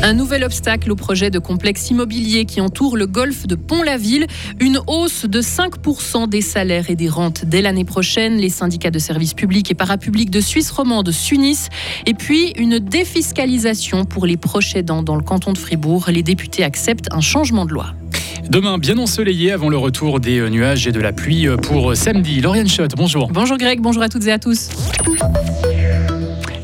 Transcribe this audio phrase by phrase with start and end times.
[0.00, 4.26] Un nouvel obstacle au projet de complexe immobilier qui entoure le golfe de Pont-la-Ville.
[4.58, 8.36] Une hausse de 5% des salaires et des rentes dès l'année prochaine.
[8.36, 11.68] Les syndicats de services publics et parapublics de Suisse romande s'unissent.
[12.06, 16.06] Et puis une défiscalisation pour les proches aidants dans le canton de Fribourg.
[16.08, 17.97] Les députés acceptent un changement de loi.
[18.48, 22.40] Demain, bien ensoleillé avant le retour des nuages et de la pluie pour samedi.
[22.40, 23.28] Lauriane Schott, bonjour.
[23.30, 24.70] Bonjour Greg, bonjour à toutes et à tous.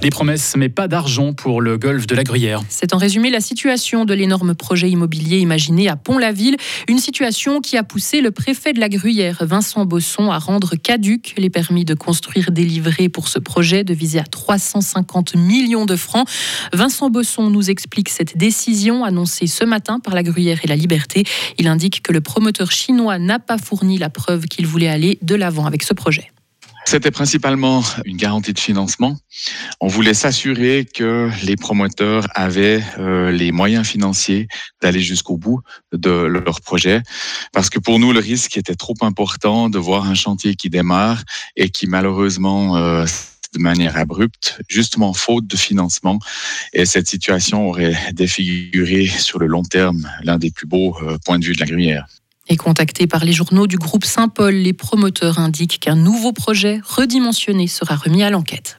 [0.05, 2.61] Des promesses, mais pas d'argent pour le golfe de la Gruyère.
[2.69, 6.59] C'est en résumé la situation de l'énorme projet immobilier imaginé à Pont-la-Ville.
[6.89, 11.33] Une situation qui a poussé le préfet de la Gruyère, Vincent Bosson, à rendre caduques
[11.39, 16.29] les permis de construire délivrés pour ce projet de viser à 350 millions de francs.
[16.75, 21.25] Vincent Bosson nous explique cette décision annoncée ce matin par la Gruyère et la Liberté.
[21.57, 25.35] Il indique que le promoteur chinois n'a pas fourni la preuve qu'il voulait aller de
[25.35, 26.34] l'avant avec ce projet.
[26.87, 29.17] C'était principalement une garantie de financement.
[29.81, 34.49] On voulait s'assurer que les promoteurs avaient euh, les moyens financiers
[34.83, 35.61] d'aller jusqu'au bout
[35.93, 37.03] de leur projet,
[37.53, 41.25] parce que pour nous, le risque était trop important de voir un chantier qui démarre
[41.57, 43.07] et qui malheureusement euh,
[43.55, 46.19] de manière abrupte, justement faute de financement.
[46.73, 51.39] Et cette situation aurait défiguré sur le long terme l'un des plus beaux euh, points
[51.39, 52.07] de vue de la Gruyère.
[52.49, 57.67] Et contactés par les journaux du groupe Saint-Paul, les promoteurs indiquent qu'un nouveau projet redimensionné
[57.67, 58.79] sera remis à l'enquête.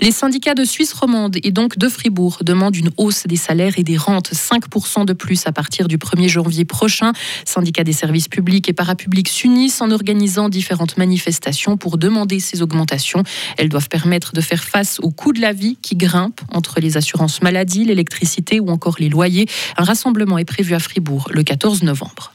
[0.00, 3.84] Les syndicats de Suisse romande et donc de Fribourg demandent une hausse des salaires et
[3.84, 7.12] des rentes, 5% de plus à partir du 1er janvier prochain.
[7.44, 13.22] Syndicats des services publics et parapublics s'unissent en organisant différentes manifestations pour demander ces augmentations.
[13.56, 16.96] Elles doivent permettre de faire face au coût de la vie qui grimpe entre les
[16.96, 19.46] assurances maladie, l'électricité ou encore les loyers.
[19.76, 22.33] Un rassemblement est prévu à Fribourg le 14 novembre.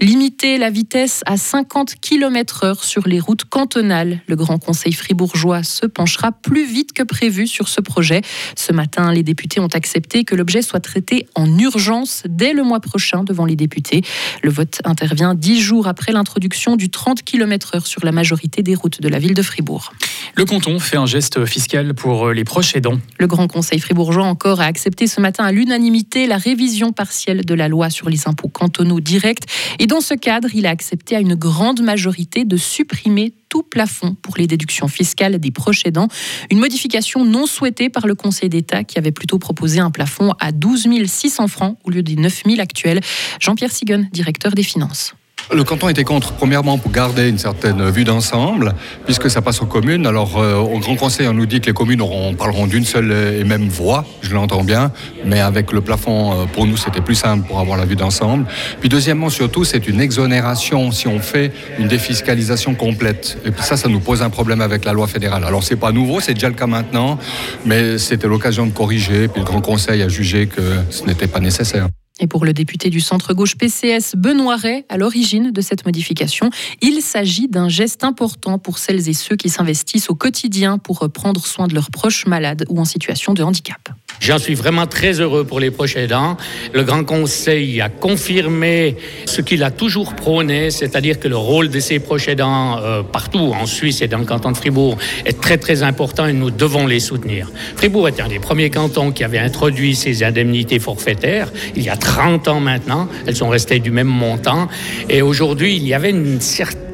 [0.00, 4.20] Limiter la vitesse à 50 km/h sur les routes cantonales.
[4.26, 8.22] Le Grand Conseil fribourgeois se penchera plus vite que prévu sur ce projet.
[8.56, 12.80] Ce matin, les députés ont accepté que l'objet soit traité en urgence dès le mois
[12.80, 14.02] prochain devant les députés.
[14.42, 19.00] Le vote intervient dix jours après l'introduction du 30 km/h sur la majorité des routes
[19.00, 19.92] de la ville de Fribourg.
[20.36, 22.98] Le canton fait un geste fiscal pour les proches aidants.
[23.18, 27.54] Le Grand Conseil fribourgeois encore a accepté ce matin à l'unanimité la révision partielle de
[27.54, 29.44] la loi sur les impôts cantonaux directs.
[29.78, 34.14] Et dans ce cadre, il a accepté à une grande majorité de supprimer tout plafond
[34.22, 36.08] pour les déductions fiscales des proches aidants.
[36.50, 40.52] Une modification non souhaitée par le Conseil d'État qui avait plutôt proposé un plafond à
[40.52, 43.00] 12 600 francs au lieu des 9 000 actuels.
[43.40, 45.14] Jean-Pierre Sigon, directeur des finances.
[45.52, 48.74] Le canton était contre, premièrement, pour garder une certaine vue d'ensemble,
[49.04, 50.06] puisque ça passe aux communes.
[50.06, 53.12] Alors, euh, au Grand Conseil, on nous dit que les communes auront, parleront d'une seule
[53.12, 54.90] et même voix, je l'entends bien,
[55.24, 58.46] mais avec le plafond, euh, pour nous, c'était plus simple pour avoir la vue d'ensemble.
[58.80, 63.38] Puis, deuxièmement, surtout, c'est une exonération si on fait une défiscalisation complète.
[63.44, 65.44] Et ça, ça nous pose un problème avec la loi fédérale.
[65.44, 67.18] Alors, c'est pas nouveau, c'est déjà le cas maintenant,
[67.66, 71.40] mais c'était l'occasion de corriger, puis le Grand Conseil a jugé que ce n'était pas
[71.40, 71.88] nécessaire.
[72.20, 74.54] Et pour le député du centre-gauche PCS, Benoît
[74.88, 79.48] à l'origine de cette modification, il s'agit d'un geste important pour celles et ceux qui
[79.48, 83.88] s'investissent au quotidien pour prendre soin de leurs proches malades ou en situation de handicap.
[84.20, 86.36] J'en suis vraiment très heureux pour les proches aidants.
[86.72, 91.80] Le Grand Conseil a confirmé ce qu'il a toujours prôné, c'est-à-dire que le rôle de
[91.80, 95.58] ces proches aidants euh, partout en Suisse et dans le canton de Fribourg est très
[95.58, 97.50] très important et nous devons les soutenir.
[97.76, 101.96] Fribourg est un des premiers cantons qui avait introduit ces indemnités forfaitaires il y a
[101.96, 103.08] 30 ans maintenant.
[103.26, 104.68] Elles sont restées du même montant
[105.08, 106.93] et aujourd'hui il y avait une certaine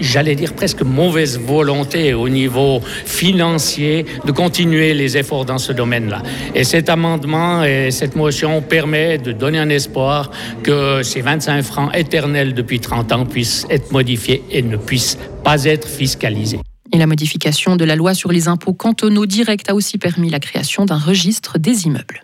[0.00, 6.22] j'allais dire presque mauvaise volonté au niveau financier de continuer les efforts dans ce domaine-là.
[6.54, 10.30] Et cet amendement et cette motion permet de donner un espoir
[10.62, 15.64] que ces 25 francs éternels depuis 30 ans puissent être modifiés et ne puissent pas
[15.64, 16.60] être fiscalisés.
[16.92, 20.40] Et la modification de la loi sur les impôts cantonaux directs a aussi permis la
[20.40, 22.22] création d'un registre des immeubles.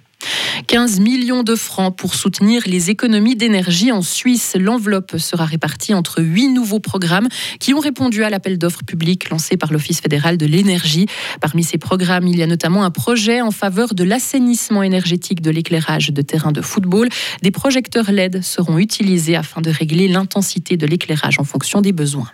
[0.69, 4.55] 15 millions de francs pour soutenir les économies d'énergie en Suisse.
[4.59, 7.29] L'enveloppe sera répartie entre huit nouveaux programmes
[7.59, 11.07] qui ont répondu à l'appel d'offres public lancé par l'Office fédéral de l'énergie.
[11.41, 15.51] Parmi ces programmes, il y a notamment un projet en faveur de l'assainissement énergétique de
[15.51, 17.09] l'éclairage de terrains de football.
[17.43, 22.29] Des projecteurs LED seront utilisés afin de régler l'intensité de l'éclairage en fonction des besoins.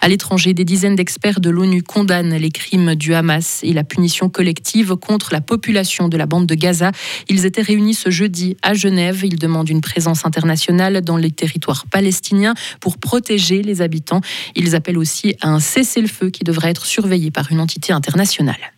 [0.00, 4.28] À l'étranger, des dizaines d'experts de l'ONU condamnent les crimes du Hamas et la punition
[4.28, 6.92] collective contre la population de la bande de Gaza.
[7.28, 9.20] Ils étaient réunis ce jeudi à Genève.
[9.24, 14.20] Ils demandent une présence internationale dans les territoires palestiniens pour protéger les habitants.
[14.54, 18.75] Ils appellent aussi à un cessez-le-feu qui devrait être surveillé par une entité internationale.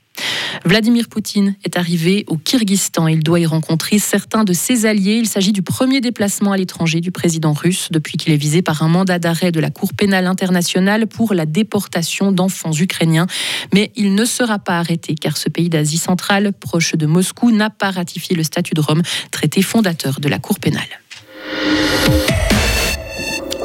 [0.64, 3.08] Vladimir Poutine est arrivé au Kyrgyzstan.
[3.08, 5.16] Il doit y rencontrer certains de ses alliés.
[5.16, 8.82] Il s'agit du premier déplacement à l'étranger du président russe depuis qu'il est visé par
[8.82, 13.26] un mandat d'arrêt de la Cour pénale internationale pour la déportation d'enfants ukrainiens.
[13.74, 17.70] Mais il ne sera pas arrêté car ce pays d'Asie centrale, proche de Moscou, n'a
[17.70, 20.88] pas ratifié le statut de Rome, traité fondateur de la Cour pénale.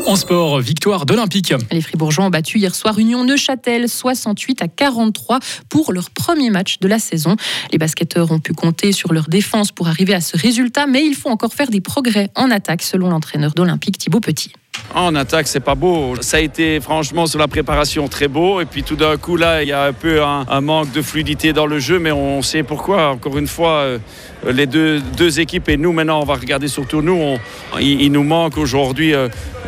[0.05, 1.53] En sport, victoire d'Olympique.
[1.71, 5.39] Les Fribourgeois ont battu hier soir Union Neuchâtel 68 à 43
[5.69, 7.37] pour leur premier match de la saison.
[7.71, 11.15] Les basketteurs ont pu compter sur leur défense pour arriver à ce résultat, mais il
[11.15, 14.51] faut encore faire des progrès en attaque selon l'entraîneur d'Olympique Thibaut Petit.
[14.95, 16.15] En attaque, c'est pas beau.
[16.21, 18.61] Ça a été franchement sur la préparation très beau.
[18.61, 21.53] Et puis tout d'un coup, là, il y a un peu un, manque de fluidité
[21.53, 23.09] dans le jeu, mais on sait pourquoi.
[23.09, 23.97] Encore une fois, euh,
[24.51, 27.37] les deux, deux équipes et nous, maintenant, on va regarder surtout nous.
[27.79, 29.13] il, nous manque aujourd'hui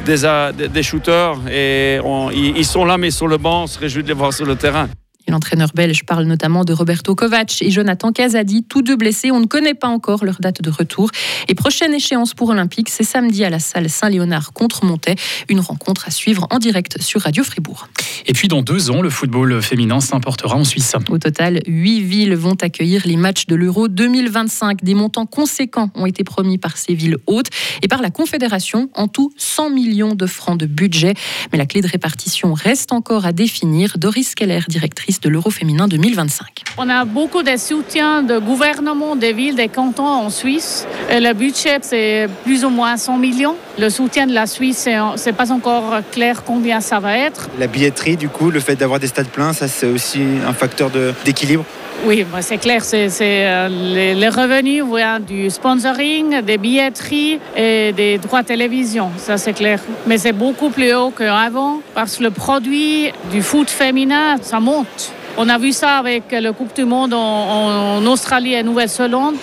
[0.06, 2.00] des, des, shooters et
[2.34, 4.56] ils, sont là, mais sur le banc, on se réjouit de les voir sur le
[4.56, 4.88] terrain.
[5.28, 9.32] L'entraîneur belge parle notamment de Roberto Kovac et Jonathan Casadi, tous deux blessés.
[9.32, 11.10] On ne connaît pas encore leur date de retour.
[11.48, 15.16] Et prochaine échéance pour Olympique, c'est samedi à la salle Saint-Léonard contre Montais.
[15.50, 17.88] Une rencontre à suivre en direct sur Radio Fribourg.
[18.28, 20.94] Et puis dans deux ans, le football féminin s'importera en Suisse.
[21.10, 24.84] Au total, huit villes vont accueillir les matchs de l'Euro 2025.
[24.84, 27.50] Des montants conséquents ont été promis par ces villes hautes
[27.82, 28.90] et par la Confédération.
[28.94, 31.14] En tout, 100 millions de francs de budget.
[31.52, 33.98] Mais la clé de répartition reste encore à définir.
[33.98, 36.64] Doris Keller, directrice de l'Euro féminin 2025.
[36.78, 40.88] On a beaucoup de soutien de gouvernement des villes, des cantons en Suisse.
[41.10, 43.56] Et le budget, c'est plus ou moins 100 millions.
[43.78, 47.50] Le soutien de la Suisse, c'est pas encore clair combien ça va être.
[47.60, 50.90] La billetterie, du coup, le fait d'avoir des stades pleins, ça c'est aussi un facteur
[51.24, 51.66] d'équilibre.
[52.04, 53.68] Oui, c'est clair, c'est euh,
[54.14, 54.84] les, revenus
[55.26, 59.80] du sponsoring, des billetteries et des droits télévision, ça c'est clair.
[60.06, 65.12] Mais c'est beaucoup plus haut qu'avant parce que le produit du foot féminin, ça monte.
[65.38, 69.36] On a vu ça avec le Coupe du Monde en, Australie et Nouvelle-Zélande.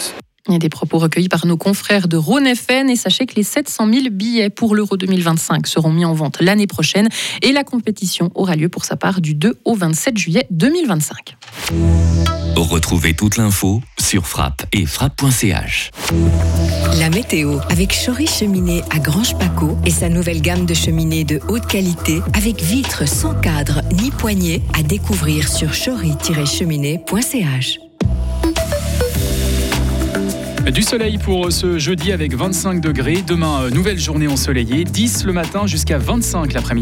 [0.48, 3.36] Il y a des propos recueillis par nos confrères de Rhône FN et sachez que
[3.36, 7.08] les 700 000 billets pour l'Euro 2025 seront mis en vente l'année prochaine
[7.42, 11.36] et la compétition aura lieu pour sa part du 2 au 27 juillet 2025.
[12.56, 15.92] Retrouvez toute l'info sur frappe et frappe.ch.
[16.98, 21.40] La météo avec Chory Cheminée à Grange Paco et sa nouvelle gamme de cheminées de
[21.48, 27.78] haute qualité avec vitres sans cadre ni poignée à découvrir sur chory-cheminée.ch.
[30.70, 33.24] Du soleil pour ce jeudi avec 25 degrés.
[33.26, 34.84] Demain, nouvelle journée ensoleillée.
[34.84, 36.62] 10 le matin jusqu'à 25 l'après-midi.